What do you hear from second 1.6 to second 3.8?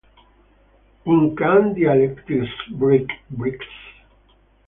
dialectics break bricks?